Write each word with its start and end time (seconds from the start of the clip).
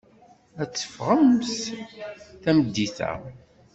Ad 0.61 0.69
teffɣemt 0.71 1.53
tameddit-a. 2.43 3.11